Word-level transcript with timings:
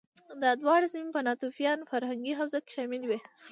دا 0.41 0.51
دواړه 0.61 0.87
سیمې 0.93 1.09
په 1.15 1.21
ناتوفیان 1.27 1.79
فرهنګي 1.89 2.33
حوزه 2.39 2.59
کې 2.65 2.71
شاملې 2.75 3.07
وې 3.07 3.19